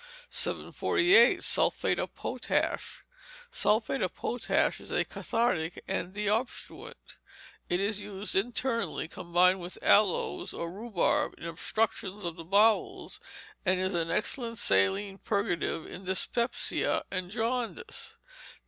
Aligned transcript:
748. 0.31 1.43
Sulphate 1.43 1.99
of 1.99 2.15
Potash 2.15 3.03
Sulphate 3.51 4.01
of 4.01 4.15
Potash 4.15 4.79
is 4.81 4.89
a 4.89 5.05
cathartic 5.05 5.83
and 5.87 6.15
deobstruent. 6.15 7.17
It 7.69 7.79
is 7.79 8.01
used 8.01 8.35
internally, 8.35 9.07
combined 9.07 9.61
with 9.61 9.77
aloes 9.83 10.55
or 10.55 10.71
rhubarb, 10.71 11.35
in 11.37 11.45
obstructions 11.45 12.25
of 12.25 12.35
the 12.35 12.43
bowels, 12.43 13.19
and 13.63 13.79
is 13.79 13.93
an 13.93 14.09
excellent 14.09 14.57
saline 14.57 15.19
purgative 15.19 15.85
in 15.85 16.05
dyspepsia 16.05 17.03
and 17.11 17.29
jaundice. 17.29 18.17